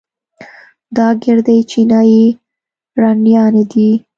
[0.95, 2.25] دا ګردې چينايي
[3.01, 3.89] رنډيانې دي.